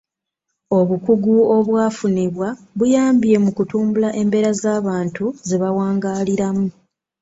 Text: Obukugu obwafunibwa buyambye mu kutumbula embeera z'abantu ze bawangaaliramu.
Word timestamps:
Obukugu 0.79 1.35
obwafunibwa 1.57 2.47
buyambye 2.77 3.35
mu 3.43 3.51
kutumbula 3.57 4.09
embeera 4.21 4.51
z'abantu 4.61 5.25
ze 5.47 5.55
bawangaaliramu. 5.61 6.67